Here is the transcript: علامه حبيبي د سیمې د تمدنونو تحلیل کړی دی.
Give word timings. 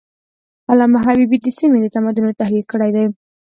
علامه 0.71 0.99
حبيبي 1.07 1.37
د 1.41 1.47
سیمې 1.57 1.77
د 1.81 1.87
تمدنونو 1.95 2.37
تحلیل 2.41 2.65
کړی 2.71 2.89
دی. 2.95 3.05